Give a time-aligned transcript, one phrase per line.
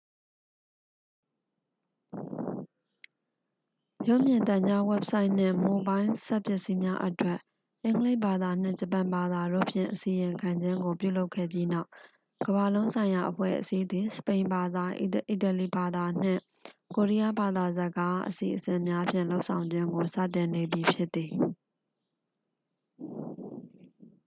[4.07, 7.39] """ရုပ်မြင်သံကြား၊ ဝဘ်ဆိုက်နှင့် မိုဘိုင်းလ်စက်ပစ္စည်းများအတွက်
[7.83, 11.89] အင်္ဂလိပ်ဘာသာနှင့် ဂျပန်ဘာသာတို့ဖြင့် အစီရင်ခံခြင်းကို ပြုလုပ်ခဲ့ပြီးနောက်
[12.45, 14.85] ကမ္ဘာ့လုံးဆိုင်ရာအဖွဲ့အစည်းသည် စပိန်ဘာသာ၊
[15.29, 16.41] အီတလီဘာသာနှင့်
[16.95, 21.33] ကိုရီယားဘာသာစကား အစီအစဉ်များဖြင့် လုပ်ဆောင်ခြင်းကို စတင်နေပြီဖြစ်သည်။""